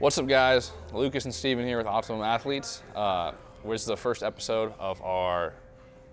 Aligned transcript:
What's 0.00 0.16
up 0.16 0.28
guys? 0.28 0.70
Lucas 0.92 1.24
and 1.24 1.34
Steven 1.34 1.66
here 1.66 1.76
with 1.76 1.88
Optimum 1.88 2.22
Athletes. 2.22 2.84
Uh, 2.94 3.32
this 3.64 3.80
is 3.80 3.86
the 3.88 3.96
first 3.96 4.22
episode 4.22 4.72
of 4.78 5.02
our 5.02 5.54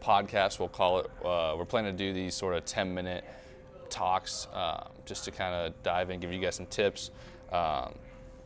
podcast, 0.02 0.58
we'll 0.58 0.70
call 0.70 1.02
it. 1.02 1.12
Uh, 1.24 1.54
we're 1.56 1.66
planning 1.66 1.96
to 1.96 1.98
do 1.98 2.12
these 2.12 2.34
sort 2.34 2.56
of 2.56 2.66
10 2.66 2.92
minute 2.92 3.24
talks 3.90 4.48
uh, 4.56 4.88
just 5.06 5.24
to 5.26 5.32
kind 5.32 5.54
of 5.54 5.84
dive 5.84 6.10
in, 6.10 6.20
give 6.20 6.34
you 6.34 6.40
guys 6.40 6.56
some 6.56 6.66
tips, 6.66 7.12
um, 7.52 7.94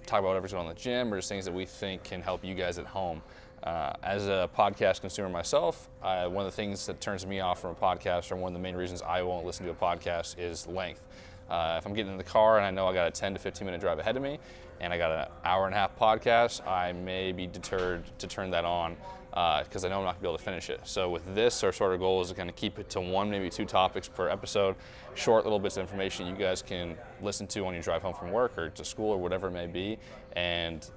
talk 0.05 0.19
about 0.19 0.25
whatever's 0.25 0.51
going 0.51 0.65
on 0.65 0.69
in 0.69 0.75
the 0.75 0.81
gym 0.81 1.13
or 1.13 1.17
just 1.17 1.29
things 1.29 1.45
that 1.45 1.53
we 1.53 1.65
think 1.65 2.03
can 2.03 2.21
help 2.21 2.43
you 2.43 2.53
guys 2.53 2.77
at 2.77 2.85
home. 2.85 3.21
Uh, 3.63 3.93
as 4.03 4.27
a 4.27 4.49
podcast 4.55 5.01
consumer 5.01 5.29
myself, 5.29 5.89
one 6.01 6.37
of 6.37 6.45
the 6.45 6.51
things 6.51 6.85
that 6.85 7.01
turns 7.01 7.25
me 7.25 7.39
off 7.39 7.61
from 7.61 7.71
a 7.71 7.75
podcast, 7.75 8.31
or 8.31 8.35
one 8.35 8.49
of 8.49 8.53
the 8.53 8.63
main 8.63 8.75
reasons 8.75 9.01
I 9.01 9.21
won't 9.21 9.45
listen 9.45 9.65
to 9.65 9.71
a 9.71 9.75
podcast, 9.75 10.35
is 10.37 10.65
length. 10.67 11.01
Uh, 11.49 11.75
if 11.77 11.85
I'm 11.85 11.93
getting 11.93 12.11
in 12.11 12.17
the 12.17 12.23
car 12.23 12.57
and 12.57 12.65
I 12.65 12.71
know 12.71 12.87
I 12.87 12.93
got 12.93 13.07
a 13.07 13.11
10 13.11 13.33
to 13.33 13.39
15 13.39 13.65
minute 13.65 13.81
drive 13.81 13.99
ahead 13.99 14.15
of 14.15 14.21
me 14.21 14.37
and 14.79 14.93
I 14.93 14.97
got 14.97 15.11
an 15.11 15.27
hour 15.43 15.65
and 15.65 15.73
a 15.73 15.77
half 15.77 15.97
podcast, 15.97 16.65
I 16.67 16.93
may 16.93 17.31
be 17.31 17.47
deterred 17.47 18.03
to 18.19 18.27
turn 18.27 18.51
that 18.51 18.65
on 18.65 18.95
because 19.29 19.83
uh, 19.83 19.87
I 19.87 19.89
know 19.89 19.99
I'm 19.99 20.05
not 20.05 20.13
gonna 20.15 20.21
be 20.21 20.27
able 20.27 20.37
to 20.37 20.43
finish 20.43 20.69
it. 20.69 20.81
So 20.83 21.09
with 21.09 21.35
this, 21.35 21.63
our 21.63 21.71
sort 21.71 21.93
of 21.93 21.99
goal 21.99 22.21
is 22.21 22.29
to 22.29 22.35
kind 22.35 22.49
of 22.49 22.55
keep 22.55 22.79
it 22.79 22.89
to 22.91 23.01
one, 23.01 23.29
maybe 23.29 23.49
two 23.49 23.65
topics 23.65 24.07
per 24.07 24.29
episode, 24.29 24.75
short 25.15 25.43
little 25.43 25.59
bits 25.59 25.77
of 25.77 25.81
information 25.81 26.27
you 26.27 26.35
guys 26.35 26.61
can 26.61 26.95
listen 27.21 27.45
to 27.47 27.65
on 27.65 27.73
your 27.73 27.83
drive 27.83 28.01
home 28.01 28.13
from 28.13 28.31
work 28.31 28.57
or 28.57 28.69
to 28.69 28.85
school 28.85 29.11
or 29.11 29.17
whatever 29.17 29.47
it 29.47 29.51
may 29.51 29.67
be, 29.67 29.97
and 30.33 30.89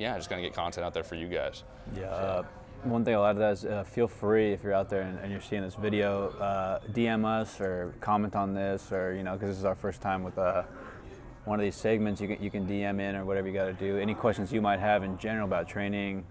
yeah, 0.00 0.16
just 0.16 0.30
gonna 0.30 0.42
get 0.42 0.54
content 0.54 0.84
out 0.84 0.94
there 0.94 1.04
for 1.04 1.14
you 1.14 1.28
guys. 1.28 1.62
Yeah. 1.94 2.06
Uh, 2.06 2.42
one 2.84 3.04
thing 3.04 3.14
I'll 3.14 3.26
add 3.26 3.34
to 3.34 3.38
that 3.40 3.52
is 3.52 3.64
uh, 3.66 3.84
feel 3.84 4.08
free 4.08 4.52
if 4.52 4.62
you're 4.62 4.72
out 4.72 4.88
there 4.88 5.02
and, 5.02 5.18
and 5.18 5.30
you're 5.30 5.42
seeing 5.42 5.60
this 5.60 5.74
video, 5.74 6.30
uh, 6.40 6.80
DM 6.92 7.26
us 7.26 7.60
or 7.60 7.94
comment 8.00 8.34
on 8.34 8.54
this, 8.54 8.90
or 8.90 9.14
you 9.14 9.22
know, 9.22 9.34
because 9.34 9.50
this 9.50 9.58
is 9.58 9.66
our 9.66 9.74
first 9.74 10.00
time 10.00 10.22
with 10.22 10.38
uh, 10.38 10.62
one 11.44 11.60
of 11.60 11.64
these 11.64 11.76
segments. 11.76 12.20
You 12.20 12.28
can 12.28 12.42
you 12.42 12.50
can 12.50 12.66
DM 12.66 12.98
in 12.98 13.14
or 13.14 13.26
whatever 13.26 13.46
you 13.46 13.52
got 13.52 13.66
to 13.66 13.74
do. 13.74 13.98
Any 13.98 14.14
questions 14.14 14.50
you 14.50 14.62
might 14.62 14.80
have 14.80 15.02
in 15.02 15.18
general 15.18 15.46
about 15.46 15.68
training, 15.68 16.24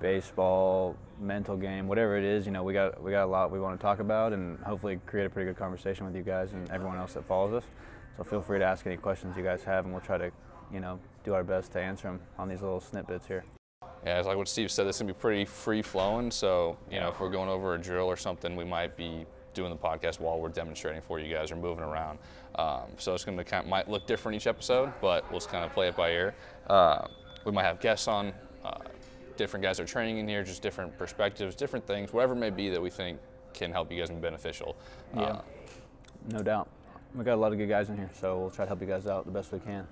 baseball, 0.00 0.96
mental 1.20 1.58
game, 1.58 1.86
whatever 1.86 2.16
it 2.16 2.24
is. 2.24 2.46
You 2.46 2.52
know, 2.52 2.62
we 2.62 2.72
got 2.72 3.02
we 3.02 3.10
got 3.10 3.24
a 3.24 3.30
lot 3.30 3.50
we 3.50 3.60
want 3.60 3.78
to 3.78 3.82
talk 3.82 4.00
about, 4.00 4.32
and 4.32 4.58
hopefully 4.60 4.98
create 5.04 5.26
a 5.26 5.30
pretty 5.30 5.50
good 5.50 5.58
conversation 5.58 6.06
with 6.06 6.16
you 6.16 6.22
guys 6.22 6.52
and 6.52 6.70
everyone 6.70 6.96
else 6.96 7.12
that 7.12 7.26
follows 7.26 7.52
us. 7.52 7.64
So 8.16 8.24
feel 8.24 8.40
free 8.40 8.58
to 8.58 8.64
ask 8.64 8.86
any 8.86 8.96
questions 8.96 9.36
you 9.36 9.42
guys 9.42 9.62
have, 9.64 9.84
and 9.84 9.92
we'll 9.92 10.02
try 10.02 10.18
to, 10.18 10.30
you 10.72 10.80
know, 10.80 10.98
do 11.24 11.34
our 11.34 11.44
best 11.44 11.72
to 11.72 11.80
answer 11.80 12.08
them 12.08 12.20
on 12.38 12.48
these 12.48 12.62
little 12.62 12.80
snippets 12.80 13.26
here. 13.26 13.44
Yeah, 14.04 14.18
it's 14.18 14.26
like 14.26 14.36
what 14.36 14.48
Steve 14.48 14.70
said. 14.70 14.86
This 14.86 14.96
is 14.96 15.02
gonna 15.02 15.12
be 15.12 15.18
pretty 15.18 15.44
free 15.44 15.82
flowing. 15.82 16.30
So 16.30 16.78
you 16.90 17.00
know, 17.00 17.08
if 17.08 17.20
we're 17.20 17.30
going 17.30 17.48
over 17.48 17.74
a 17.74 17.78
drill 17.78 18.06
or 18.06 18.16
something, 18.16 18.56
we 18.56 18.64
might 18.64 18.96
be 18.96 19.26
doing 19.52 19.70
the 19.70 19.76
podcast 19.76 20.20
while 20.20 20.40
we're 20.40 20.48
demonstrating 20.48 21.02
for 21.02 21.18
you 21.18 21.32
guys 21.34 21.50
or 21.50 21.56
moving 21.56 21.84
around. 21.84 22.18
Um, 22.54 22.84
so 22.96 23.14
it's 23.14 23.24
gonna 23.24 23.44
kind 23.44 23.64
of, 23.64 23.70
might 23.70 23.88
look 23.88 24.06
different 24.06 24.36
each 24.36 24.46
episode, 24.46 24.92
but 25.00 25.28
we'll 25.30 25.40
just 25.40 25.50
kind 25.50 25.64
of 25.64 25.72
play 25.72 25.88
it 25.88 25.96
by 25.96 26.10
ear. 26.12 26.34
Uh, 26.68 27.06
we 27.44 27.52
might 27.52 27.64
have 27.64 27.80
guests 27.80 28.08
on. 28.08 28.32
Uh, 28.64 28.78
different 29.36 29.62
guys 29.62 29.80
are 29.80 29.86
training 29.86 30.18
in 30.18 30.28
here, 30.28 30.44
just 30.44 30.62
different 30.62 30.96
perspectives, 30.98 31.54
different 31.54 31.86
things, 31.86 32.12
whatever 32.12 32.34
it 32.34 32.36
may 32.36 32.50
be 32.50 32.68
that 32.68 32.80
we 32.80 32.90
think 32.90 33.18
can 33.52 33.72
help 33.72 33.90
you 33.90 33.98
guys 33.98 34.10
be 34.10 34.16
beneficial. 34.16 34.76
Yeah, 35.14 35.22
uh, 35.22 35.42
no 36.28 36.42
doubt. 36.42 36.68
We 37.14 37.24
got 37.24 37.34
a 37.34 37.40
lot 37.40 37.52
of 37.52 37.58
good 37.58 37.68
guys 37.68 37.90
in 37.90 37.96
here, 37.96 38.10
so 38.12 38.38
we'll 38.38 38.50
try 38.50 38.64
to 38.64 38.68
help 38.68 38.80
you 38.80 38.86
guys 38.86 39.06
out 39.06 39.24
the 39.24 39.32
best 39.32 39.52
we 39.52 39.58
can. 39.58 39.86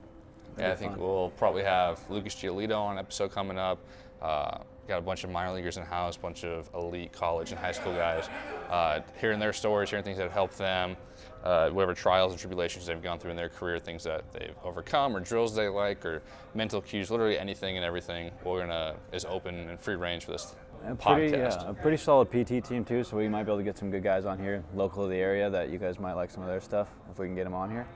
Yeah, 0.61 0.73
I 0.73 0.77
think 0.77 0.93
fun. 0.93 1.01
we'll 1.01 1.31
probably 1.37 1.63
have 1.63 2.01
Lucas 2.09 2.35
Giolito 2.35 2.79
on 2.79 2.99
episode 2.99 3.33
coming 3.33 3.59
up. 3.59 3.79
Uh, 4.21 4.59
got 4.89 4.99
a 4.99 5.03
bunch 5.03 5.23
of 5.23 5.31
minor 5.31 5.53
leaguers 5.53 5.77
in 5.77 5.85
house, 5.85 6.17
a 6.17 6.21
bunch 6.21 6.45
of 6.45 6.69
elite 6.75 7.13
college 7.13 7.51
and 7.51 7.61
high 7.61 7.73
school 7.73 7.93
guys, 7.93 8.29
uh, 8.71 9.01
hearing 9.21 9.39
their 9.39 9.53
stories, 9.53 9.91
hearing 9.91 10.05
things 10.05 10.17
that 10.17 10.31
help 10.31 10.55
them, 10.55 10.97
uh, 11.45 11.69
whatever 11.69 11.95
trials 11.95 12.33
and 12.33 12.41
tribulations 12.41 12.87
they've 12.87 13.03
gone 13.03 13.19
through 13.19 13.31
in 13.31 13.37
their 13.37 13.51
career, 13.51 13.79
things 13.79 14.03
that 14.03 14.25
they've 14.33 14.55
overcome, 14.65 15.15
or 15.15 15.21
drills 15.21 15.55
they 15.55 15.69
like, 15.69 16.05
or 16.05 16.23
mental 16.55 16.81
cues, 16.81 17.11
literally 17.11 17.39
anything 17.39 17.77
and 17.77 17.85
everything. 17.85 18.31
We're 18.45 18.61
gonna 18.61 18.97
is 19.13 19.27
open 19.27 19.69
and 19.69 19.79
free 19.79 19.97
range 19.97 20.25
for 20.25 20.33
this 20.33 20.55
a 20.87 20.95
pretty, 20.95 21.37
podcast. 21.37 21.63
Yeah, 21.63 21.71
a 21.71 21.75
pretty 21.75 21.97
solid 21.99 22.31
PT 22.31 22.65
team 22.67 22.85
too, 22.85 23.05
so 23.05 23.19
we 23.19 23.29
might 23.29 23.45
be 23.45 23.51
able 23.51 23.59
to 23.59 23.65
get 23.65 23.77
some 23.77 23.91
good 23.91 24.03
guys 24.03 24.25
on 24.25 24.39
here, 24.39 24.65
local 24.75 25.05
to 25.05 25.09
the 25.09 25.17
area, 25.17 25.51
that 25.51 25.69
you 25.69 25.79
guys 25.79 25.99
might 25.99 26.15
like 26.15 26.31
some 26.31 26.43
of 26.43 26.49
their 26.49 26.61
stuff 26.61 26.89
if 27.11 27.19
we 27.19 27.27
can 27.27 27.35
get 27.35 27.45
them 27.45 27.55
on 27.55 27.71
here 27.71 27.87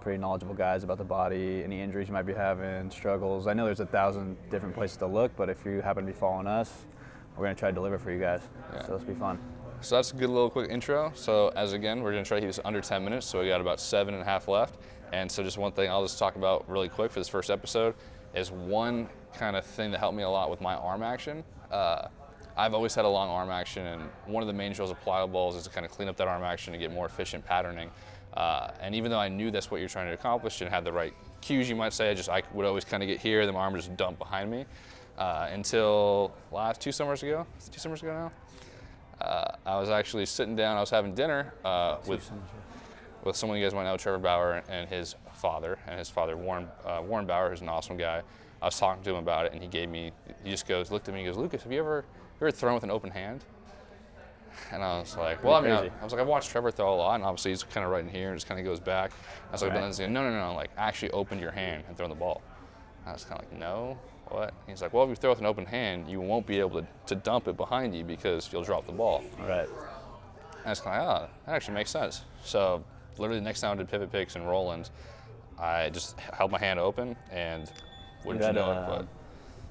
pretty 0.00 0.18
knowledgeable 0.18 0.54
guys 0.54 0.84
about 0.84 0.98
the 0.98 1.04
body, 1.04 1.62
any 1.64 1.80
injuries 1.80 2.08
you 2.08 2.14
might 2.14 2.26
be 2.26 2.34
having, 2.34 2.90
struggles. 2.90 3.46
I 3.46 3.54
know 3.54 3.64
there's 3.64 3.80
a 3.80 3.86
thousand 3.86 4.36
different 4.50 4.74
places 4.74 4.96
to 4.98 5.06
look, 5.06 5.34
but 5.36 5.48
if 5.48 5.64
you 5.64 5.80
happen 5.80 6.06
to 6.06 6.12
be 6.12 6.18
following 6.18 6.46
us, 6.46 6.86
we're 7.36 7.44
going 7.44 7.54
to 7.54 7.58
try 7.58 7.70
to 7.70 7.74
deliver 7.74 7.98
for 7.98 8.10
you 8.10 8.18
guys. 8.18 8.42
Yeah. 8.72 8.86
So 8.86 8.92
let's 8.92 9.04
be 9.04 9.14
fun. 9.14 9.38
So 9.80 9.94
that's 9.94 10.12
a 10.12 10.16
good 10.16 10.30
little 10.30 10.50
quick 10.50 10.70
intro. 10.70 11.12
So 11.14 11.48
as 11.54 11.72
again, 11.72 12.02
we're 12.02 12.12
going 12.12 12.24
to 12.24 12.28
try 12.28 12.38
to 12.38 12.40
keep 12.40 12.48
this 12.48 12.60
under 12.64 12.80
10 12.80 13.04
minutes. 13.04 13.26
So 13.26 13.40
we 13.40 13.48
got 13.48 13.60
about 13.60 13.80
seven 13.80 14.14
and 14.14 14.22
a 14.22 14.26
half 14.26 14.48
left. 14.48 14.78
And 15.12 15.30
so 15.30 15.42
just 15.42 15.56
one 15.56 15.72
thing 15.72 15.88
I'll 15.88 16.02
just 16.02 16.18
talk 16.18 16.36
about 16.36 16.68
really 16.68 16.88
quick 16.88 17.12
for 17.12 17.20
this 17.20 17.28
first 17.28 17.50
episode 17.50 17.94
is 18.34 18.50
one 18.50 19.08
kind 19.34 19.56
of 19.56 19.64
thing 19.64 19.90
that 19.92 19.98
helped 19.98 20.16
me 20.16 20.24
a 20.24 20.28
lot 20.28 20.50
with 20.50 20.60
my 20.60 20.74
arm 20.74 21.02
action. 21.02 21.44
Uh, 21.70 22.08
I've 22.56 22.74
always 22.74 22.92
had 22.92 23.04
a 23.04 23.08
long 23.08 23.30
arm 23.30 23.50
action, 23.50 23.86
and 23.86 24.02
one 24.26 24.42
of 24.42 24.48
the 24.48 24.52
main 24.52 24.72
drills 24.72 24.90
of 24.90 25.00
plyo 25.04 25.30
balls 25.30 25.54
is 25.54 25.62
to 25.62 25.70
kind 25.70 25.86
of 25.86 25.92
clean 25.92 26.08
up 26.08 26.16
that 26.16 26.26
arm 26.26 26.42
action 26.42 26.72
to 26.72 26.78
get 26.78 26.92
more 26.92 27.06
efficient 27.06 27.44
patterning. 27.44 27.88
Uh, 28.38 28.70
and 28.80 28.94
even 28.94 29.10
though 29.10 29.18
I 29.18 29.28
knew 29.28 29.50
that's 29.50 29.68
what 29.68 29.80
you're 29.80 29.88
trying 29.88 30.06
to 30.06 30.12
accomplish 30.12 30.60
and 30.60 30.70
had 30.70 30.84
the 30.84 30.92
right 30.92 31.12
cues, 31.40 31.68
you 31.68 31.74
might 31.74 31.92
say, 31.92 32.12
I 32.12 32.14
just 32.14 32.28
I 32.28 32.44
would 32.54 32.64
always 32.64 32.84
kind 32.84 33.02
of 33.02 33.08
get 33.08 33.18
here, 33.18 33.40
and 33.40 33.48
the 33.52 33.58
arm 33.58 33.72
would 33.72 33.80
just 33.80 33.96
dump 33.96 34.16
behind 34.16 34.48
me 34.48 34.64
uh, 35.18 35.48
until 35.50 36.32
last 36.52 36.80
two 36.80 36.92
summers 36.92 37.24
ago. 37.24 37.44
Two 37.72 37.80
summers 37.80 38.00
ago 38.00 38.12
now. 38.12 39.26
Uh, 39.26 39.56
I 39.66 39.80
was 39.80 39.90
actually 39.90 40.24
sitting 40.24 40.54
down. 40.54 40.76
I 40.76 40.80
was 40.80 40.90
having 40.90 41.16
dinner 41.16 41.52
uh, 41.64 41.96
with 42.06 42.30
with 43.24 43.34
someone 43.34 43.58
you 43.58 43.64
guys 43.64 43.74
might 43.74 43.82
know, 43.82 43.96
Trevor 43.96 44.18
Bauer, 44.18 44.62
and 44.68 44.88
his 44.88 45.16
father, 45.34 45.76
and 45.88 45.98
his 45.98 46.08
father 46.08 46.36
Warren 46.36 46.68
uh, 46.84 47.02
Warren 47.04 47.26
Bauer, 47.26 47.50
who's 47.50 47.60
an 47.60 47.68
awesome 47.68 47.96
guy. 47.96 48.22
I 48.62 48.64
was 48.66 48.78
talking 48.78 49.02
to 49.02 49.10
him 49.10 49.16
about 49.16 49.46
it, 49.46 49.52
and 49.52 49.60
he 49.60 49.68
gave 49.68 49.88
me. 49.88 50.12
He 50.44 50.50
just 50.50 50.68
goes, 50.68 50.92
looked 50.92 51.08
at 51.08 51.14
me, 51.14 51.24
and 51.24 51.28
goes, 51.28 51.36
Lucas, 51.36 51.64
have 51.64 51.72
you 51.72 51.80
ever, 51.80 52.04
you 52.40 52.46
ever 52.46 52.52
thrown 52.52 52.74
with 52.74 52.84
an 52.84 52.90
open 52.92 53.10
hand? 53.10 53.44
And 54.72 54.82
I 54.82 54.98
was 54.98 55.16
like, 55.16 55.42
well, 55.42 55.54
I 55.54 55.60
mean, 55.60 55.72
I, 55.72 55.90
I, 56.00 56.04
was 56.04 56.12
like, 56.12 56.20
I've 56.20 56.28
watched 56.28 56.50
Trevor 56.50 56.70
throw 56.70 56.94
a 56.94 56.96
lot, 56.96 57.14
and 57.14 57.24
obviously 57.24 57.52
he's 57.52 57.62
kind 57.62 57.84
of 57.84 57.90
right 57.90 58.04
in 58.04 58.10
here 58.10 58.30
and 58.30 58.36
just 58.36 58.46
kind 58.46 58.60
of 58.60 58.66
goes 58.66 58.80
back. 58.80 59.12
I 59.48 59.52
was 59.52 59.62
like, 59.62 59.72
right. 59.72 59.80
but 59.80 59.96
then 59.96 60.12
no, 60.12 60.22
no, 60.22 60.38
no, 60.38 60.54
like 60.54 60.70
actually 60.76 61.10
open 61.12 61.38
your 61.38 61.50
hand 61.50 61.84
and 61.88 61.96
throw 61.96 62.08
the 62.08 62.14
ball. 62.14 62.42
And 63.02 63.10
I 63.10 63.12
was 63.12 63.24
kind 63.24 63.42
of 63.42 63.50
like, 63.50 63.58
no, 63.58 63.98
what? 64.28 64.54
he's 64.66 64.82
like, 64.82 64.92
well, 64.92 65.04
if 65.04 65.10
you 65.10 65.16
throw 65.16 65.30
with 65.30 65.40
an 65.40 65.46
open 65.46 65.64
hand, 65.64 66.08
you 66.08 66.20
won't 66.20 66.46
be 66.46 66.58
able 66.58 66.82
to, 66.82 66.86
to 67.06 67.14
dump 67.14 67.48
it 67.48 67.56
behind 67.56 67.94
you 67.94 68.04
because 68.04 68.52
you'll 68.52 68.64
drop 68.64 68.86
the 68.86 68.92
ball. 68.92 69.22
Right. 69.40 69.68
And 69.68 70.66
I 70.66 70.70
was 70.70 70.80
kind 70.80 71.00
of 71.00 71.08
like, 71.08 71.20
oh, 71.22 71.30
that 71.46 71.54
actually 71.54 71.74
makes 71.74 71.90
sense. 71.90 72.22
So 72.44 72.84
literally 73.16 73.40
the 73.40 73.44
next 73.44 73.60
time 73.60 73.72
I 73.72 73.76
did 73.76 73.88
pivot 73.88 74.12
picks 74.12 74.36
and 74.36 74.46
roll-ins, 74.46 74.90
I 75.58 75.90
just 75.90 76.18
held 76.20 76.50
my 76.50 76.58
hand 76.58 76.78
open 76.78 77.16
and 77.30 77.70
wouldn't 78.24 78.42
you, 78.42 78.48
you 78.48 78.54
know 78.54 78.70
a, 78.70 78.82
it, 78.82 78.86
but 78.86 79.06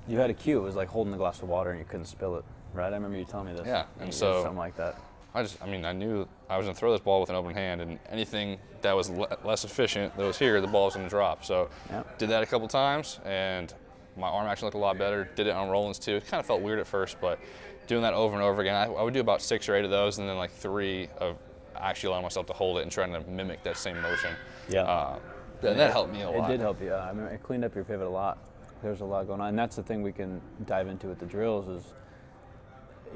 you 0.08 0.18
had 0.18 0.30
a 0.30 0.34
cue. 0.34 0.58
It 0.58 0.64
was 0.64 0.76
like 0.76 0.88
holding 0.88 1.14
a 1.14 1.18
glass 1.18 1.42
of 1.42 1.50
water 1.50 1.70
and 1.70 1.80
you 1.80 1.86
couldn't 1.86 2.08
spill 2.08 2.38
it 2.38 2.46
right? 2.74 2.92
I 2.92 2.96
remember 2.96 3.18
you 3.18 3.26
telling 3.26 3.48
me 3.48 3.54
this. 3.54 3.66
Yeah, 3.66 3.86
and 4.00 4.14
so 4.14 4.44
something 4.44 4.58
like 4.58 4.76
that. 4.78 5.00
I 5.34 5.44
just, 5.44 5.62
I 5.62 5.68
mean, 5.68 5.86
I 5.86 5.94
knew 5.94 6.28
I 6.50 6.58
was 6.58 6.66
going 6.66 6.74
to 6.74 6.80
throw 6.80 6.92
this 6.92 7.02
ball 7.02 7.20
with 7.20 7.30
an 7.30 7.36
open 7.36 7.54
hand, 7.54 7.82
and 7.82 8.00
anything 8.10 8.58
that 8.82 8.96
was 8.96 9.10
le- 9.10 9.38
less 9.44 9.66
efficient 9.66 10.16
that 10.18 10.24
was 10.24 10.38
here, 10.38 10.60
the 10.62 10.68
ball 10.68 10.86
was 10.86 10.96
going 10.96 11.06
to 11.06 11.10
drop. 11.10 11.46
So, 11.46 11.70
yep. 11.92 12.18
did 12.18 12.30
that 12.30 12.42
a 12.42 12.46
couple 12.46 12.68
times, 12.68 13.20
and 13.26 13.72
my 14.16 14.28
arm 14.28 14.48
actually 14.48 14.68
looked 14.68 14.78
a 14.78 14.80
lot 14.80 14.98
better. 14.98 15.30
Did 15.36 15.48
it 15.48 15.52
on 15.52 15.70
roll-ins 15.70 16.00
too. 16.00 16.16
It 16.16 16.28
kind 16.28 16.40
of 16.40 16.46
felt 16.46 16.62
weird 16.62 16.80
at 16.80 16.88
first, 16.88 17.18
but 17.22 17.40
doing 17.86 18.02
that 18.02 18.14
over 18.14 18.36
and 18.36 18.44
over 18.44 18.62
again, 18.62 18.76
I, 18.76 18.86
I 18.86 19.04
would 19.04 19.14
do 19.14 19.20
about 19.20 19.42
six 19.42 19.70
or 19.70 19.76
eight 19.76 19.86
of 19.86 19.92
those, 19.92 20.18
and 20.18 20.28
then 20.28 20.38
like 20.38 20.52
three 20.52 21.08
of 21.20 21.38
actually 21.76 22.08
allowing 22.08 22.24
myself 22.24 22.48
to 22.48 22.54
hold 22.54 22.80
it 22.80 22.82
and 22.82 22.92
trying 22.92 23.14
to 23.14 23.22
mimic 23.30 23.64
that 23.64 23.78
same 23.78 24.02
motion. 24.02 24.32
Yeah. 24.70 24.82
Uh, 24.82 25.20
and 25.62 25.80
that 25.80 25.92
helped 25.92 26.14
me 26.14 26.22
a 26.22 26.30
lot. 26.30 26.50
It 26.50 26.54
did 26.54 26.62
help 26.62 26.82
you. 26.82 26.94
I 26.94 27.14
mean, 27.14 27.26
it 27.28 27.44
cleaned 27.44 27.66
up 27.66 27.76
your 27.76 27.84
pivot 27.84 28.08
a 28.08 28.10
lot. 28.10 28.40
There's 28.82 29.02
a 29.02 29.06
lot 29.06 29.28
going 29.28 29.42
on, 29.42 29.50
and 29.50 29.60
that's 29.60 29.76
the 29.76 29.84
thing 29.84 30.04
we 30.04 30.12
can 30.12 30.42
dive 30.66 30.88
into 30.88 31.08
with 31.08 31.20
the 31.20 31.26
drills 31.26 31.68
is 31.68 31.94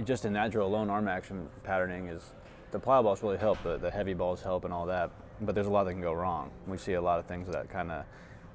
just 0.03 0.25
in 0.25 0.33
that 0.33 0.51
drill 0.51 0.67
alone, 0.67 0.89
arm 0.89 1.07
action 1.07 1.47
patterning 1.63 2.07
is 2.07 2.33
the 2.71 2.79
plyo 2.79 3.03
balls 3.03 3.21
really 3.23 3.37
help. 3.37 3.61
The, 3.63 3.77
the 3.77 3.91
heavy 3.91 4.13
balls 4.13 4.41
help 4.41 4.65
and 4.65 4.73
all 4.73 4.85
that, 4.85 5.11
but 5.41 5.55
there's 5.55 5.67
a 5.67 5.71
lot 5.71 5.85
that 5.85 5.93
can 5.93 6.01
go 6.01 6.13
wrong. 6.13 6.51
We 6.67 6.77
see 6.77 6.93
a 6.93 7.01
lot 7.01 7.19
of 7.19 7.25
things 7.25 7.47
that 7.49 7.69
kind 7.69 7.91
of 7.91 8.05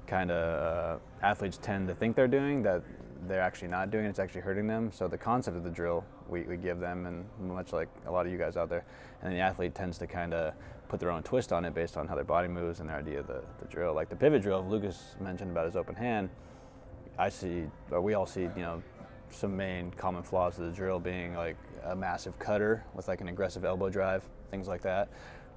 kind 0.07 0.31
of 0.31 0.99
uh, 1.01 1.25
athletes 1.25 1.57
tend 1.57 1.87
to 1.89 1.93
think 1.93 2.15
they're 2.15 2.29
doing 2.29 2.63
that 2.63 2.81
they're 3.27 3.41
actually 3.41 3.67
not 3.67 3.91
doing. 3.91 4.05
It's 4.05 4.19
actually 4.19 4.41
hurting 4.41 4.67
them. 4.67 4.91
So 4.91 5.07
the 5.07 5.17
concept 5.17 5.57
of 5.57 5.63
the 5.63 5.69
drill 5.69 6.05
we, 6.27 6.43
we 6.43 6.57
give 6.57 6.79
them, 6.79 7.05
and 7.05 7.25
much 7.39 7.73
like 7.73 7.89
a 8.05 8.11
lot 8.11 8.25
of 8.25 8.31
you 8.31 8.37
guys 8.37 8.57
out 8.57 8.69
there, 8.69 8.85
and 9.21 9.33
the 9.33 9.39
athlete 9.39 9.75
tends 9.75 9.97
to 9.99 10.07
kind 10.07 10.33
of 10.33 10.53
put 10.87 10.99
their 10.99 11.11
own 11.11 11.23
twist 11.23 11.51
on 11.51 11.65
it 11.65 11.73
based 11.73 11.97
on 11.97 12.07
how 12.07 12.15
their 12.15 12.23
body 12.23 12.47
moves 12.47 12.79
and 12.79 12.89
their 12.89 12.97
idea 12.97 13.19
of 13.19 13.27
the, 13.27 13.43
the 13.59 13.65
drill. 13.65 13.93
Like 13.93 14.09
the 14.09 14.15
pivot 14.15 14.41
drill, 14.41 14.65
Lucas 14.67 15.15
mentioned 15.19 15.51
about 15.51 15.65
his 15.65 15.75
open 15.75 15.95
hand. 15.95 16.29
I 17.17 17.29
see, 17.29 17.65
or 17.91 18.01
we 18.01 18.13
all 18.13 18.25
see, 18.25 18.41
you 18.41 18.51
know, 18.57 18.83
some 19.29 19.55
main 19.55 19.91
common 19.91 20.23
flaws 20.23 20.57
of 20.59 20.65
the 20.65 20.71
drill 20.71 20.99
being 20.99 21.35
like 21.35 21.57
a 21.85 21.95
massive 21.95 22.37
cutter 22.39 22.83
with 22.93 23.07
like 23.07 23.21
an 23.21 23.27
aggressive 23.27 23.65
elbow 23.65 23.89
drive, 23.89 24.23
things 24.51 24.67
like 24.67 24.81
that, 24.81 25.09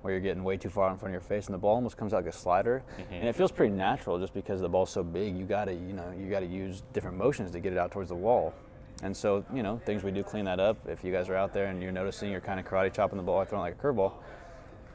where 0.03 0.13
you're 0.13 0.21
getting 0.21 0.45
way 0.45 0.57
too 0.57 0.71
far 0.71 0.91
in 0.91 0.97
front 0.97 1.15
of 1.15 1.21
your 1.21 1.29
face 1.29 1.47
and 1.47 1.55
the 1.55 1.59
ball 1.59 1.75
almost 1.75 1.97
comes 1.97 2.13
out 2.13 2.25
like 2.25 2.33
a 2.33 2.37
slider, 2.37 2.83
mm-hmm. 2.99 3.15
and 3.15 3.29
it 3.29 3.35
feels 3.35 3.53
pretty 3.53 3.75
natural 3.75 4.19
just 4.19 4.35
because 4.35 4.61
the 4.61 4.69
ball's 4.69 4.91
so 4.91 5.03
big. 5.03 5.37
You 5.37 5.45
gotta, 5.45 5.73
you 5.73 5.93
know, 5.93 6.13
you 6.19 6.29
gotta 6.31 6.47
use 6.47 6.83
different 6.93 7.17
motions 7.17 7.51
to 7.53 7.61
get 7.61 7.73
it 7.73 7.79
out 7.79 7.91
towards 7.91 8.09
the 8.09 8.17
wall. 8.17 8.55
And 9.03 9.17
so, 9.17 9.45
you 9.55 9.63
know, 9.63 9.81
things 9.87 10.03
we 10.03 10.11
do 10.11 10.23
clean 10.23 10.45
that 10.45 10.61
up. 10.61 10.77
If 10.87 11.03
you 11.03 11.13
guys 11.13 11.29
are 11.31 11.35
out 11.35 11.55
there 11.55 11.67
and 11.67 11.83
you're 11.83 11.93
noticing 11.93 12.31
you're 12.31 12.41
kind 12.41 12.61
of 12.61 12.67
karate 12.67 12.93
chopping 12.93 13.17
the 13.17 13.23
ball 13.23 13.37
or 13.37 13.47
throwing 13.47 13.63
like 13.63 13.79
a 13.79 13.83
curveball, 13.83 14.13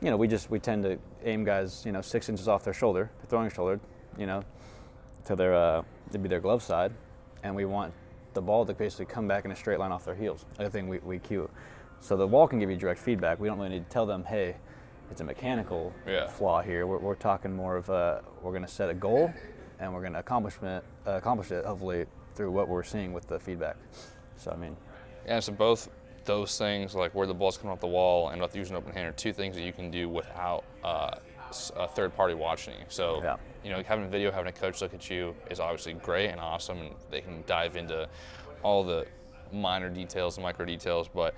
you 0.01 0.11
know, 0.11 0.17
we 0.17 0.27
just 0.27 0.51
we 0.51 0.59
tend 0.59 0.83
to 0.83 0.99
aim 1.23 1.43
guys, 1.43 1.83
you 1.85 1.91
know, 1.91 2.01
six 2.01 2.29
inches 2.29 2.47
off 2.47 2.63
their 2.63 2.73
shoulder, 2.73 3.09
their 3.19 3.27
throwing 3.27 3.49
shoulder, 3.49 3.79
you 4.17 4.27
know, 4.27 4.43
to 5.25 5.35
their 5.35 5.55
uh, 5.55 5.81
to 6.11 6.19
be 6.19 6.29
their 6.29 6.39
glove 6.39 6.61
side, 6.61 6.91
and 7.43 7.55
we 7.55 7.65
want 7.65 7.93
the 8.35 8.41
ball 8.41 8.65
to 8.65 8.73
basically 8.73 9.05
come 9.05 9.27
back 9.27 9.45
in 9.45 9.51
a 9.51 9.55
straight 9.55 9.79
line 9.79 9.91
off 9.91 10.05
their 10.05 10.13
heels. 10.15 10.45
Other 10.59 10.69
thing 10.69 10.87
we, 10.87 10.99
we 10.99 11.17
cue. 11.17 11.49
So 11.99 12.15
the 12.15 12.27
wall 12.27 12.47
can 12.47 12.59
give 12.59 12.69
you 12.69 12.75
direct 12.77 12.99
feedback. 12.99 13.39
We 13.39 13.47
don't 13.47 13.57
really 13.57 13.69
need 13.69 13.85
to 13.85 13.89
tell 13.89 14.05
them, 14.05 14.23
hey, 14.25 14.55
it's 15.09 15.21
a 15.21 15.23
mechanical 15.23 15.93
Yeah. 16.05 16.27
flaw 16.27 16.61
here. 16.61 16.85
We're, 16.85 16.99
we're 16.99 17.15
talking 17.15 17.55
more 17.55 17.77
of 17.77 17.89
a, 17.89 18.23
we're 18.43 18.51
going 18.51 18.65
to 18.65 18.71
set 18.71 18.89
a 18.89 18.93
goal, 18.93 19.33
and 19.79 19.91
we're 19.93 20.01
going 20.01 20.13
to 20.13 20.19
accomplishment 20.19 20.83
uh, 21.07 21.11
accomplish 21.11 21.51
it 21.51 21.65
hopefully 21.65 22.05
through 22.35 22.51
what 22.51 22.67
we're 22.67 22.83
seeing 22.83 23.13
with 23.13 23.27
the 23.27 23.39
feedback. 23.39 23.77
So 24.35 24.51
I 24.51 24.55
mean, 24.57 24.75
Yeah, 25.25 25.39
so 25.39 25.53
both 25.53 25.89
those 26.25 26.57
things, 26.57 26.95
like 26.95 27.15
where 27.15 27.27
the 27.27 27.33
ball's 27.33 27.57
coming 27.57 27.71
off 27.71 27.79
the 27.79 27.87
wall 27.87 28.29
and 28.29 28.41
using 28.53 28.75
open 28.75 28.93
hand, 28.93 29.07
are 29.07 29.11
two 29.13 29.31
things 29.31 29.55
that 29.55 29.61
you 29.63 29.71
can 29.71 29.89
do 29.89 30.09
without 30.09 30.63
uh, 30.83 31.15
a 31.75 31.87
third 31.87 32.15
party 32.15 32.33
watching 32.33 32.73
you. 32.79 32.85
So, 32.89 33.21
Yeah. 33.23 33.37
you 33.63 33.71
know, 33.71 33.81
having 33.83 34.05
a 34.05 34.07
video, 34.09 34.31
having 34.31 34.47
a 34.49 34.51
coach 34.53 34.81
look 34.81 34.93
at 34.93 35.09
you 35.09 35.35
is 35.49 35.59
obviously 35.59 35.93
great 35.93 36.29
and 36.29 36.39
awesome, 36.39 36.79
and 36.79 36.95
they 37.09 37.21
can 37.21 37.43
dive 37.47 37.75
into 37.75 38.07
all 38.63 38.83
the 38.83 39.05
minor 39.51 39.89
details 39.89 40.37
and 40.37 40.43
micro 40.43 40.65
details. 40.65 41.07
But 41.07 41.33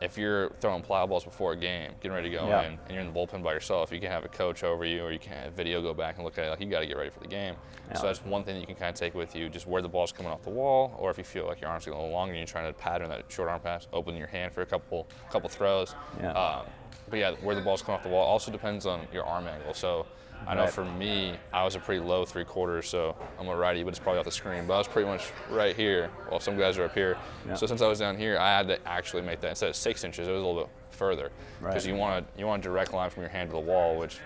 if 0.00 0.16
you're 0.16 0.48
throwing 0.60 0.82
plyo 0.82 1.06
balls 1.06 1.24
before 1.24 1.52
a 1.52 1.56
game, 1.56 1.92
getting 2.00 2.14
ready 2.14 2.30
to 2.30 2.36
go 2.36 2.46
Yeah. 2.48 2.62
in, 2.62 2.72
and 2.86 2.90
you're 2.90 3.00
in 3.00 3.12
the 3.12 3.18
bullpen 3.18 3.42
by 3.42 3.52
yourself, 3.52 3.92
you 3.92 4.00
can 4.00 4.10
have 4.10 4.24
a 4.24 4.28
coach 4.28 4.64
over 4.64 4.84
you, 4.86 5.02
or 5.04 5.12
you 5.12 5.18
can 5.18 5.32
have 5.34 5.52
video 5.52 5.82
go 5.82 5.92
back 5.92 6.16
and 6.16 6.24
look 6.24 6.38
at 6.38 6.46
it. 6.46 6.50
Like 6.50 6.60
you 6.60 6.66
got 6.70 6.80
to 6.80 6.86
get 6.86 6.96
ready 6.96 7.10
for 7.10 7.20
the 7.20 7.28
game. 7.28 7.54
So 7.96 8.06
that's 8.06 8.24
one 8.24 8.44
thing 8.44 8.54
that 8.54 8.60
you 8.60 8.66
can 8.66 8.76
kind 8.76 8.88
of 8.90 8.94
take 8.94 9.14
with 9.14 9.34
you, 9.34 9.48
just 9.48 9.66
where 9.66 9.82
the 9.82 9.88
ball's 9.88 10.12
coming 10.12 10.30
off 10.32 10.42
the 10.42 10.50
wall, 10.50 10.94
or 10.96 11.10
if 11.10 11.18
you 11.18 11.24
feel 11.24 11.46
like 11.46 11.60
your 11.60 11.68
arm's 11.70 11.84
getting 11.84 11.98
a 11.98 12.00
little 12.00 12.14
longer 12.14 12.32
and 12.32 12.38
you're 12.38 12.46
trying 12.46 12.72
to 12.72 12.78
pattern 12.78 13.08
that 13.08 13.24
short 13.28 13.48
arm 13.48 13.60
pass, 13.60 13.88
open 13.92 14.16
your 14.16 14.28
hand 14.28 14.52
for 14.52 14.62
a 14.62 14.66
couple 14.66 15.06
couple 15.30 15.48
throws. 15.48 15.94
Yeah. 16.20 16.32
Um, 16.32 16.66
but 17.08 17.18
yeah, 17.18 17.32
where 17.42 17.54
the 17.54 17.60
ball's 17.60 17.82
come 17.82 17.94
off 17.94 18.02
the 18.02 18.08
wall 18.08 18.24
also 18.26 18.50
depends 18.50 18.86
on 18.86 19.06
your 19.12 19.24
arm 19.24 19.46
angle. 19.46 19.74
So 19.74 20.06
I 20.46 20.54
know 20.54 20.62
Right. 20.62 20.72
for 20.72 20.84
me, 20.84 21.34
I 21.52 21.64
was 21.64 21.74
a 21.74 21.78
pretty 21.80 22.00
low 22.02 22.24
three 22.24 22.44
quarters, 22.44 22.88
so 22.88 23.14
I'm 23.38 23.48
a 23.48 23.56
righty, 23.56 23.82
but 23.82 23.90
it's 23.90 23.98
probably 23.98 24.20
off 24.20 24.24
the 24.24 24.30
screen. 24.30 24.66
But 24.66 24.74
I 24.74 24.78
was 24.78 24.88
pretty 24.88 25.06
much 25.08 25.30
right 25.50 25.76
here, 25.76 26.08
while 26.28 26.40
some 26.40 26.56
guys 26.58 26.78
are 26.78 26.84
up 26.84 26.94
here. 26.94 27.18
Yeah. 27.46 27.54
So 27.54 27.66
since 27.66 27.82
I 27.82 27.86
was 27.88 27.98
down 27.98 28.16
here, 28.16 28.38
I 28.38 28.48
had 28.48 28.66
to 28.68 28.78
actually 28.88 29.22
make 29.22 29.40
that 29.42 29.48
instead 29.50 29.68
of 29.68 29.76
six 29.76 30.02
inches, 30.04 30.28
it 30.28 30.32
was 30.32 30.42
a 30.42 30.46
little 30.46 30.62
bit 30.62 30.70
further 30.92 31.30
because 31.60 31.86
Right. 31.86 31.92
you 31.94 31.98
want 32.00 32.26
to 32.34 32.38
you 32.40 32.46
want 32.46 32.64
a 32.64 32.68
direct 32.68 32.92
line 32.94 33.10
from 33.10 33.22
your 33.22 33.30
hand 33.30 33.50
to 33.50 33.54
the 33.54 33.60
wall, 33.60 33.96
which 33.98 34.18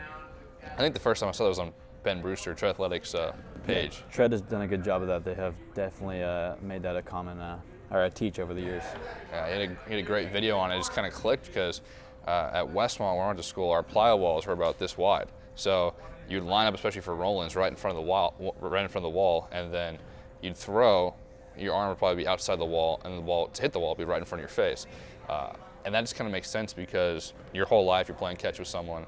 I 0.62 0.76
think 0.78 0.94
the 0.94 1.00
first 1.00 1.20
time 1.20 1.28
I 1.28 1.32
saw 1.32 1.44
that 1.44 1.48
was 1.50 1.58
on 1.58 1.72
Ben 2.04 2.20
Brewster, 2.20 2.54
Tread 2.54 2.70
Athletics 2.70 3.14
uh, 3.14 3.32
page. 3.66 4.02
Tread 4.10 4.30
has 4.32 4.40
done 4.42 4.62
a 4.62 4.66
good 4.66 4.84
job 4.84 5.02
of 5.02 5.08
that. 5.08 5.24
They 5.24 5.34
have 5.34 5.54
definitely 5.74 6.22
uh, 6.22 6.54
made 6.62 6.82
that 6.82 6.96
a 6.96 7.02
common 7.02 7.40
uh, 7.40 7.58
or 7.90 8.04
a 8.04 8.10
teach 8.10 8.38
over 8.38 8.54
the 8.54 8.60
years. 8.60 8.82
Yeah, 9.32 9.46
he 9.46 9.52
had, 9.52 9.60
a, 9.70 9.74
he 9.88 9.94
had 9.94 9.98
a 10.00 10.06
great 10.06 10.30
video 10.30 10.58
on 10.58 10.70
it. 10.70 10.74
It 10.74 10.78
just 10.78 10.92
kind 10.92 11.06
of 11.06 11.12
clicked 11.14 11.46
because 11.46 11.80
uh, 12.26 12.50
at 12.52 12.64
Westmont, 12.66 13.14
where 13.16 13.24
I 13.24 13.26
went 13.28 13.38
to 13.38 13.42
school, 13.42 13.70
our 13.70 13.82
plyo 13.82 14.18
walls 14.18 14.46
were 14.46 14.52
about 14.52 14.78
this 14.78 14.96
wide. 14.96 15.28
So 15.56 15.94
you'd 16.28 16.42
line 16.44 16.66
up, 16.66 16.74
especially 16.74 17.00
for 17.02 17.14
roll-ins, 17.14 17.54
right 17.56 17.70
in 17.70 17.76
front 17.76 17.96
of 17.96 18.02
the 18.04 18.08
wall, 18.08 18.54
right 18.60 18.82
in 18.82 18.88
front 18.88 19.04
of 19.06 19.12
the 19.12 19.16
wall, 19.16 19.48
and 19.52 19.72
then 19.72 19.98
you'd 20.42 20.56
throw. 20.56 21.14
Your 21.56 21.74
arm 21.74 21.90
would 21.90 21.98
probably 21.98 22.22
be 22.24 22.26
outside 22.28 22.58
the 22.58 22.64
wall, 22.64 23.00
and 23.04 23.16
the 23.18 23.22
ball 23.22 23.46
to 23.48 23.62
hit 23.62 23.72
the 23.72 23.78
wall 23.78 23.90
would 23.90 23.98
be 23.98 24.04
right 24.04 24.18
in 24.18 24.24
front 24.24 24.40
of 24.42 24.50
your 24.50 24.54
face. 24.66 24.86
Uh, 25.28 25.52
and 25.84 25.94
that 25.94 26.00
just 26.00 26.16
kind 26.16 26.26
of 26.26 26.32
makes 26.32 26.50
sense 26.50 26.72
because 26.72 27.32
your 27.52 27.66
whole 27.66 27.84
life 27.84 28.08
you're 28.08 28.16
playing 28.16 28.36
catch 28.38 28.58
with 28.58 28.66
someone, 28.68 29.06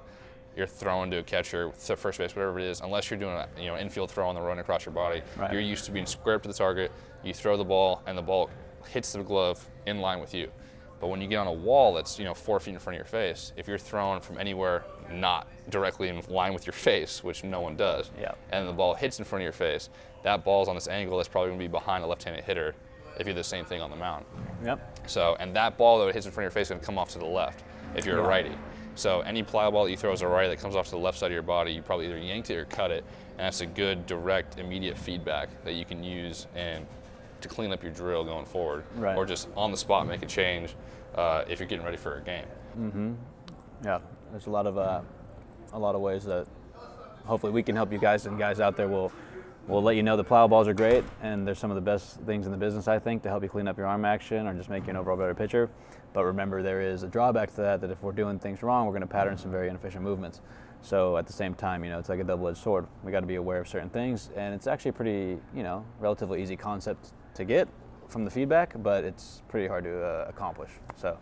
you're 0.56 0.66
throwing 0.66 1.10
to 1.10 1.18
a 1.18 1.22
catcher, 1.22 1.72
to 1.86 1.96
first 1.96 2.18
base, 2.18 2.36
whatever 2.36 2.58
it 2.60 2.66
is. 2.66 2.80
Unless 2.82 3.10
you're 3.10 3.18
doing 3.18 3.34
a 3.34 3.48
you 3.58 3.66
know 3.66 3.76
infield 3.76 4.10
throw 4.10 4.28
on 4.28 4.34
the 4.34 4.40
run 4.40 4.58
across 4.58 4.84
your 4.86 4.92
body, 4.94 5.22
Right. 5.36 5.52
you're 5.52 5.60
used 5.60 5.84
to 5.86 5.90
being 5.90 6.06
square 6.06 6.36
up 6.36 6.42
to 6.42 6.48
the 6.48 6.54
target. 6.54 6.92
You 7.24 7.34
throw 7.34 7.56
the 7.56 7.64
ball, 7.64 8.02
and 8.06 8.16
the 8.16 8.22
ball 8.22 8.48
hits 8.90 9.12
the 9.12 9.22
glove 9.22 9.66
in 9.86 9.98
line 10.00 10.20
with 10.20 10.32
you. 10.34 10.48
But 11.00 11.08
when 11.08 11.20
you 11.20 11.28
get 11.28 11.37
on 11.37 11.46
a 11.46 11.52
wall 11.52 11.93
that's 11.94 12.19
you 12.19 12.25
know 12.25 12.34
four 12.34 12.58
feet 12.60 12.75
in 12.75 12.81
front 12.81 12.94
of 12.96 12.98
your 12.98 13.06
face, 13.06 13.52
if 13.56 13.69
you're 13.69 13.78
thrown 13.78 14.20
from 14.20 14.38
anywhere 14.38 14.84
not 15.12 15.46
directly 15.69 16.08
in 16.08 16.20
line 16.28 16.52
with 16.54 16.66
your 16.66 16.72
face, 16.72 17.22
which 17.22 17.44
no 17.44 17.60
one 17.60 17.76
does, 17.76 18.10
Yeah. 18.20 18.32
and 18.50 18.66
the 18.69 18.72
ball 18.72 18.94
hits 18.94 19.19
in 19.19 19.25
front 19.25 19.43
of 19.43 19.44
your 19.44 19.52
face, 19.52 19.88
that 20.22 20.43
ball's 20.44 20.69
on 20.69 20.75
this 20.75 20.88
angle 20.88 21.16
that's 21.19 21.28
probably 21.28 21.50
going 21.50 21.58
to 21.60 21.64
be 21.64 21.69
behind 21.70 22.02
a 22.02 22.06
left-handed 22.06 22.43
hitter 22.44 22.75
if 23.19 23.26
you 23.26 23.32
do 23.32 23.37
the 23.37 23.44
same 23.44 23.64
thing 23.64 23.81
on 23.81 23.90
the 23.90 23.96
mound. 23.96 24.25
Yep. 24.64 24.98
So, 25.08 25.37
and 25.38 25.54
that 25.54 25.78
ball 25.78 26.04
that 26.04 26.12
hits 26.14 26.26
in 26.26 26.32
front 26.32 26.46
of 26.46 26.52
your 26.54 26.58
face 26.60 26.66
is 26.66 26.70
going 26.70 26.81
to 26.81 26.87
come 26.87 26.99
off 26.99 27.10
to 27.10 27.19
the 27.19 27.25
left 27.26 27.62
if 27.94 28.04
you're 28.04 28.19
a 28.19 28.26
righty. 28.26 28.52
So, 28.94 29.20
any 29.20 29.42
plyo 29.42 29.70
ball 29.72 29.84
that 29.84 29.90
you 29.90 29.96
throw 29.96 30.12
as 30.12 30.22
a 30.22 30.28
righty 30.28 30.49
that 30.49 30.58
comes 30.58 30.75
off 30.75 30.87
to 30.87 30.90
the 30.92 30.99
left 30.99 31.19
side 31.19 31.26
of 31.26 31.32
your 31.32 31.42
body, 31.42 31.72
you 31.72 31.82
probably 31.82 32.06
either 32.06 32.19
yanked 32.19 32.50
it 32.50 32.56
or 32.56 32.64
cut 32.64 32.90
it, 32.90 33.04
and 33.38 33.40
that's 33.46 33.60
a 33.60 33.66
good, 33.66 34.06
direct, 34.06 34.58
immediate 34.58 34.96
feedback 34.99 35.49
that 35.64 35.75
you 35.75 35.84
can 35.84 36.02
use 36.02 36.46
and 36.54 36.87
to 37.41 37.49
clean 37.49 37.73
up 37.73 37.83
your 37.83 37.93
drill 37.93 38.25
going 38.25 38.44
forward, 38.47 38.85
Right. 38.97 39.17
or 39.17 39.25
just 39.27 39.49
on 39.56 39.71
the 39.71 39.77
spot 39.77 40.06
make 40.06 40.23
a 40.23 40.27
change 40.27 40.75
uh, 41.15 41.44
if 41.49 41.59
you're 41.61 41.69
getting 41.69 41.85
ready 41.85 41.97
for 41.97 42.17
a 42.17 42.21
game. 42.23 43.17
Yeah. 43.85 43.99
There's 44.31 44.47
a 44.47 44.50
lot 44.50 44.67
of 44.67 44.77
uh, 44.79 45.00
a 45.73 45.79
lot 45.79 45.94
of 45.94 46.00
ways 46.00 46.25
that 46.25 46.47
hopefully 47.25 47.53
we 47.53 47.62
can 47.62 47.77
help 47.77 47.93
you 47.93 47.99
guys 47.99 48.27
and 48.27 48.38
guys 48.38 48.61
out 48.61 48.77
there 48.77 48.88
will 48.88 49.12
will 49.69 49.83
let 49.83 49.97
you 49.97 50.03
know 50.03 50.17
the 50.17 50.25
plyo 50.25 50.49
balls 50.49 50.69
are 50.69 50.75
great 50.75 51.03
and 51.23 51.47
they're 51.47 51.55
some 51.55 51.71
of 51.73 51.75
the 51.75 51.81
best 51.81 52.21
things 52.21 52.47
in 52.47 52.53
the 52.53 52.59
business 52.59 52.87
I 52.87 52.99
think 53.00 53.23
to 53.25 53.29
help 53.29 53.43
you 53.43 53.49
clean 53.49 53.67
up 53.67 53.77
your 53.77 53.87
arm 53.87 54.05
action 54.05 54.47
or 54.47 54.55
just 54.55 54.71
make 54.71 54.85
you 54.85 54.91
an 54.91 54.97
overall 54.97 55.17
better 55.17 55.35
pitcher. 55.35 55.69
But 56.12 56.25
remember 56.25 56.62
there 56.62 56.81
is 56.81 57.03
a 57.03 57.09
drawback 57.09 57.50
to 57.56 57.61
that 57.62 57.81
that 57.81 57.91
if 57.91 58.03
we're 58.03 58.12
doing 58.12 58.38
things 58.38 58.62
wrong 58.62 58.87
we're 58.87 58.93
going 58.93 59.00
to 59.03 59.06
pattern 59.09 59.37
some 59.37 59.50
very 59.50 59.69
inefficient 59.69 60.03
movements. 60.05 60.41
So 60.83 61.17
at 61.17 61.27
the 61.27 61.33
same 61.33 61.55
time, 61.55 61.83
you 61.83 61.91
know, 61.91 61.99
it's 61.99 62.09
like 62.09 62.21
a 62.21 62.25
double-edged 62.25 62.59
sword. 62.59 62.87
We 63.03 63.11
got 63.11 63.21
to 63.21 63.27
be 63.27 63.35
aware 63.37 63.61
of 63.61 63.67
certain 63.69 63.91
things 63.91 64.31
and 64.37 64.55
it's 64.55 64.67
actually 64.69 64.91
a 64.91 64.94
pretty, 64.94 65.38
you 65.55 65.62
know, 65.65 65.85
relatively 65.99 66.43
easy 66.43 66.56
concept 66.56 67.12
to 67.37 67.44
get 67.44 67.69
from 68.09 68.25
the 68.25 68.31
feedback, 68.31 68.75
but 68.83 69.05
it's 69.05 69.43
pretty 69.49 69.67
hard 69.67 69.85
to 69.85 70.03
uh, 70.03 70.27
accomplish. 70.29 70.71
So 70.97 71.19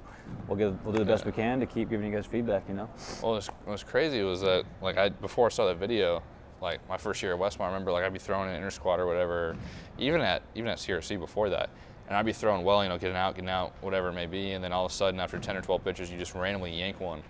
we'll 0.48 0.56
give, 0.56 0.82
we'll 0.84 0.92
do 0.92 0.98
the 0.98 1.04
best 1.04 1.24
we 1.24 1.32
can 1.32 1.60
to 1.60 1.66
keep 1.66 1.90
giving 1.90 2.06
you 2.10 2.16
guys 2.16 2.26
feedback. 2.26 2.64
You 2.68 2.74
know. 2.74 2.90
Well, 3.22 3.32
what's, 3.32 3.48
what's 3.64 3.82
crazy 3.82 4.22
was 4.22 4.40
that, 4.42 4.64
like, 4.82 4.96
I 4.96 5.08
before 5.08 5.46
I 5.46 5.50
saw 5.50 5.66
that 5.66 5.76
video, 5.76 6.22
like 6.60 6.86
my 6.88 6.96
first 6.96 7.22
year 7.22 7.34
at 7.34 7.38
Westmont, 7.38 7.62
I 7.62 7.66
remember 7.66 7.92
like 7.92 8.04
I'd 8.04 8.12
be 8.12 8.18
throwing 8.18 8.50
an 8.50 8.56
inner 8.56 8.70
squad 8.70 9.00
or 9.00 9.06
whatever, 9.06 9.56
even 9.98 10.20
at 10.20 10.42
even 10.54 10.68
at 10.68 10.78
CRC 10.78 11.18
before 11.18 11.50
that, 11.50 11.70
and 12.08 12.16
I'd 12.16 12.26
be 12.26 12.32
throwing 12.32 12.64
well, 12.64 12.82
you 12.82 12.88
know, 12.88 12.98
getting 12.98 13.16
out, 13.16 13.34
getting 13.34 13.50
out, 13.50 13.74
whatever 13.80 14.08
it 14.08 14.14
may 14.14 14.26
be, 14.26 14.52
and 14.52 14.64
then 14.64 14.72
all 14.72 14.86
of 14.86 14.90
a 14.90 14.94
sudden 14.94 15.20
after 15.20 15.38
10 15.38 15.56
or 15.56 15.60
12 15.60 15.84
pitches, 15.84 16.10
you 16.10 16.18
just 16.18 16.34
randomly 16.34 16.72
yank 16.72 17.00
one, 17.00 17.22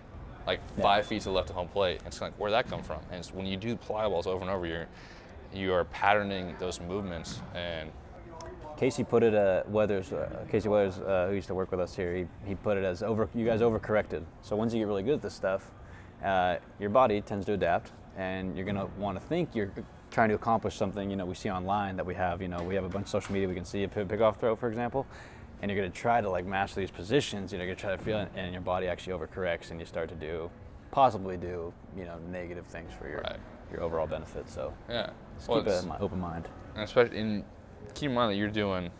like 0.47 0.61
five 0.81 1.07
feet 1.07 1.23
to 1.23 1.29
the 1.29 1.35
left 1.35 1.51
of 1.51 1.57
home 1.57 1.69
plate. 1.69 2.01
It's 2.07 2.21
like, 2.21 2.33
where'd 2.35 2.53
that 2.53 2.69
come 2.69 2.83
from? 2.83 3.01
And 3.11 3.19
it's 3.19 3.35
when 3.35 3.47
you 3.47 3.57
do 3.57 3.77
plyo 3.77 4.11
balls 4.11 4.27
over 4.27 4.41
and 4.43 4.51
over, 4.51 4.67
you're 4.67 4.87
you 5.53 5.73
are 5.73 5.85
patterning 5.85 6.55
those 6.59 6.81
movements, 6.81 7.41
and 7.55 7.91
Casey 8.85 9.03
put 9.03 9.23
it, 9.23 9.35
uh, 9.35 9.63
Weathers, 9.69 10.13
uh, 10.13 10.45
Casey 10.51 10.69
Weathers, 10.69 10.99
uh, 10.99 11.29
who 11.31 11.35
used 11.37 11.47
to 11.47 11.55
work 11.55 11.71
with 11.71 11.81
us 11.81 11.97
here, 11.97 12.15
he, 12.15 12.27
he 12.45 12.55
put 12.55 12.77
it 12.77 12.85
as 12.85 13.03
over, 13.03 13.31
you 13.35 13.47
guys 13.47 13.63
overcorrected. 13.63 14.23
So 14.43 14.57
once 14.57 14.75
you 14.75 14.81
get 14.81 14.88
really 14.88 15.03
good 15.03 15.14
at 15.14 15.23
this 15.23 15.33
stuff, 15.33 15.71
uh, 16.23 16.57
your 16.79 16.91
body 16.91 17.23
tends 17.23 17.47
to 17.47 17.55
adapt 17.55 17.93
and 18.19 18.55
you're 18.55 18.67
gonna 18.67 18.87
wanna 18.99 19.21
think 19.21 19.55
you're 19.55 19.73
trying 20.11 20.29
to 20.29 20.35
accomplish 20.35 20.76
something, 20.76 21.09
you 21.09 21.17
know, 21.17 21.25
we 21.25 21.35
see 21.35 21.49
online 21.50 21.97
that 21.97 22.05
we 22.05 22.14
have, 22.14 22.43
you 22.43 22.49
know, 22.49 22.62
we 22.62 22.75
have 22.75 22.85
a 22.85 22.88
bunch 22.91 23.05
of 23.05 23.09
social 23.09 23.33
media, 23.33 23.49
we 23.49 23.55
can 23.55 23.64
see 23.64 23.85
a 23.85 23.88
pick 23.88 24.21
off 24.21 24.38
throw, 24.38 24.55
for 24.55 24.69
example, 24.69 25.07
and 25.62 25.71
you're 25.71 25.81
gonna 25.81 25.88
try 25.91 26.21
to 26.21 26.29
like 26.29 26.45
master 26.45 26.79
these 26.79 26.91
positions, 26.91 27.53
you 27.53 27.59
know, 27.59 27.64
you're 27.64 27.75
gonna 27.75 27.81
try 27.81 27.97
to 27.97 28.03
feel 28.05 28.19
it 28.19 28.29
and 28.35 28.53
your 28.53 28.61
body 28.61 28.87
actually 28.87 29.14
overcorrects 29.19 29.71
and 29.71 29.81
you 29.81 29.87
start 29.87 30.11
to 30.11 30.14
do, 30.14 30.50
possibly 30.91 31.38
do, 31.38 31.73
you 31.97 32.05
know, 32.05 32.19
negative 32.31 32.67
things 32.67 32.93
for 32.93 33.09
your, 33.09 33.23
Right. 33.23 33.41
your 33.73 33.81
overall 33.81 34.07
benefit. 34.07 34.47
So 34.50 34.75
yeah. 34.91 35.09
Well, 35.49 35.62
keep 35.62 35.73
an 35.73 35.93
open 36.00 36.21
mind. 36.21 36.49
Especially 36.76 37.17
in 37.19 37.45
keep 37.95 38.09
in 38.09 38.14
mind 38.14 38.33
that 38.33 38.37
you're 38.37 38.49
doing, 38.49 38.91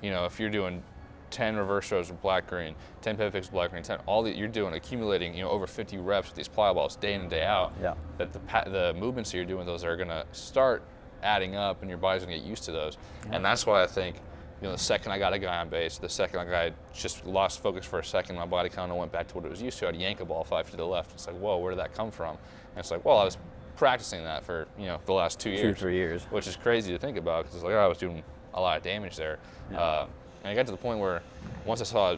you 0.00 0.10
know, 0.10 0.24
if 0.24 0.38
you're 0.38 0.50
doing 0.50 0.82
10 1.30 1.56
reverse 1.56 1.88
throws 1.88 2.10
with 2.10 2.20
black 2.22 2.46
green, 2.46 2.74
10 3.00 3.16
pivot 3.16 3.32
picks 3.32 3.48
black 3.48 3.70
green, 3.70 3.82
10 3.82 3.98
all 4.06 4.22
that 4.22 4.36
you're 4.36 4.48
doing 4.48 4.74
accumulating, 4.74 5.34
you 5.34 5.42
know, 5.42 5.50
over 5.50 5.66
50 5.66 5.96
reps 5.98 6.28
with 6.28 6.36
these 6.36 6.48
plyo 6.48 6.74
balls 6.74 6.96
day 6.96 7.14
in 7.14 7.22
and 7.22 7.30
day 7.30 7.44
out. 7.44 7.72
Yeah. 7.80 7.94
That 8.18 8.32
the 8.32 8.40
the 8.70 8.94
movements 8.94 9.30
that 9.30 9.38
you're 9.38 9.46
doing 9.46 9.60
with 9.60 9.66
those 9.66 9.84
are 9.84 9.96
gonna 9.96 10.24
start 10.32 10.82
adding 11.22 11.56
up, 11.56 11.80
and 11.80 11.88
your 11.88 11.98
body's 11.98 12.24
gonna 12.24 12.36
get 12.36 12.46
used 12.46 12.64
to 12.64 12.72
those. 12.72 12.98
And 13.30 13.44
that's 13.44 13.66
why 13.66 13.82
I 13.82 13.86
think. 13.86 14.16
You 14.60 14.68
know, 14.68 14.74
the 14.74 14.78
second 14.78 15.10
I 15.10 15.18
got 15.18 15.32
a 15.32 15.40
guy 15.40 15.58
on 15.58 15.68
base, 15.68 15.98
the 15.98 16.08
second 16.08 16.38
I 16.38 16.44
got 16.44 16.72
just 16.94 17.26
lost 17.26 17.60
focus 17.60 17.84
for 17.84 17.98
a 17.98 18.04
second, 18.04 18.36
my 18.36 18.46
body 18.46 18.68
kind 18.68 18.92
of 18.92 18.96
went 18.96 19.10
back 19.10 19.26
to 19.26 19.34
what 19.34 19.44
it 19.44 19.50
was 19.50 19.60
used 19.60 19.76
to. 19.80 19.88
I'd 19.88 19.96
yank 19.96 20.20
a 20.20 20.24
ball 20.24 20.44
five 20.44 20.70
to 20.70 20.76
the 20.76 20.84
left. 20.84 21.10
It's 21.14 21.26
like, 21.26 21.34
whoa, 21.36 21.58
where 21.58 21.72
did 21.72 21.80
that 21.80 21.92
come 21.94 22.12
from? 22.12 22.36
And 22.36 22.78
it's 22.78 22.92
like, 22.92 23.04
well, 23.04 23.18
I 23.18 23.24
was 23.24 23.38
practicing 23.76 24.22
that 24.24 24.44
for 24.44 24.66
you 24.78 24.86
know 24.86 24.98
the 25.06 25.12
last 25.12 25.40
two 25.40 25.50
years 25.50 25.60
Two, 25.60 25.74
three 25.74 25.94
years. 25.96 26.22
which 26.30 26.46
is 26.46 26.56
crazy 26.56 26.92
to 26.92 26.98
think 26.98 27.16
about 27.16 27.42
because 27.44 27.56
it's 27.56 27.64
like 27.64 27.74
oh, 27.74 27.78
I 27.84 27.86
was 27.86 27.98
doing 27.98 28.22
a 28.54 28.60
lot 28.60 28.76
of 28.76 28.82
damage 28.82 29.16
there. 29.16 29.38
Uh, 29.74 30.06
and 30.44 30.50
I 30.50 30.54
got 30.54 30.66
to 30.66 30.72
the 30.72 30.78
point 30.78 30.98
where 31.00 31.22
once 31.64 31.80
I 31.80 31.84
saw 31.84 32.16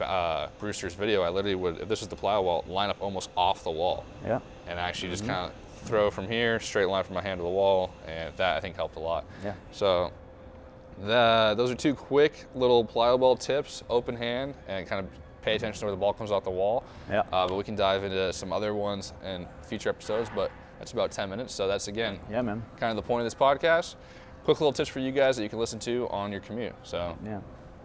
uh, 0.00 0.48
Brewster's 0.58 0.94
video, 0.94 1.22
I 1.22 1.28
literally 1.28 1.54
would, 1.54 1.78
if 1.80 1.88
this 1.88 2.00
was 2.00 2.08
the 2.08 2.16
plyo 2.16 2.42
wall, 2.42 2.64
line 2.68 2.90
up 2.90 2.96
almost 3.00 3.30
off 3.36 3.62
the 3.62 3.70
wall 3.70 4.04
Yeah. 4.24 4.40
and 4.66 4.78
actually 4.78 5.10
just 5.10 5.24
kind 5.26 5.46
of 5.50 5.52
throw 5.86 6.10
from 6.10 6.26
here, 6.28 6.58
straight 6.58 6.86
line 6.86 7.04
from 7.04 7.14
my 7.14 7.22
hand 7.22 7.38
to 7.38 7.44
the 7.44 7.48
wall, 7.48 7.92
and 8.08 8.34
that 8.36 8.56
I 8.56 8.60
think 8.60 8.74
helped 8.76 8.96
a 8.96 9.00
lot. 9.00 9.24
Yeah. 9.44 9.54
So 9.72 10.10
the, 11.04 11.54
those 11.56 11.70
are 11.70 11.74
two 11.74 11.94
quick 11.94 12.46
little 12.54 12.84
plyo 12.84 13.18
ball 13.20 13.36
tips, 13.36 13.82
open 13.88 14.16
hand, 14.16 14.54
and 14.68 14.86
kind 14.86 15.04
of 15.04 15.10
pay 15.42 15.54
attention 15.54 15.78
to 15.80 15.86
where 15.86 15.92
the 15.92 16.00
ball 16.00 16.12
comes 16.12 16.30
off 16.32 16.42
the 16.44 16.50
wall. 16.50 16.82
Yeah. 17.08 17.20
Uh, 17.32 17.46
but 17.46 17.54
we 17.56 17.62
can 17.62 17.76
dive 17.76 18.02
into 18.02 18.32
some 18.32 18.52
other 18.52 18.74
ones 18.74 19.12
in 19.24 19.46
future 19.62 19.90
episodes, 19.90 20.28
but 20.34 20.50
that's 20.78 20.92
about 20.92 21.10
10 21.10 21.30
minutes. 21.30 21.54
So 21.54 21.66
that's 21.66 21.88
again, 21.88 22.18
yeah, 22.30 22.42
man. 22.42 22.62
kind 22.78 22.90
of 22.90 22.96
the 22.96 23.06
point 23.06 23.22
of 23.22 23.26
this 23.26 23.34
podcast. 23.34 23.96
Quick 24.44 24.60
little 24.60 24.72
tips 24.72 24.88
for 24.88 25.00
you 25.00 25.10
guys 25.10 25.36
that 25.36 25.42
you 25.42 25.48
can 25.48 25.58
listen 25.58 25.78
to 25.80 26.08
on 26.10 26.30
your 26.30 26.40
commute. 26.40 26.74
So 26.82 27.16
yeah, 27.24 27.40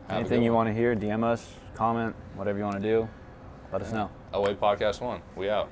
anything 0.10 0.43
you 0.43 0.53
want 0.53 0.67
to 0.67 0.74
hear, 0.74 0.95
DM 0.95 1.24
us, 1.24 1.53
comment, 1.74 2.15
whatever 2.36 2.60
you 2.60 2.65
want 2.65 2.81
to 2.81 2.81
do, 2.81 3.10
let 3.71 3.81
us 3.81 3.91
know. 3.91 4.10
Away 4.33 4.53
Podcast 4.55 5.01
One, 5.01 5.21
we 5.36 5.50
out. 5.50 5.69